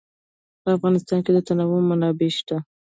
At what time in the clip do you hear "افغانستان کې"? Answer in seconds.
0.75-1.31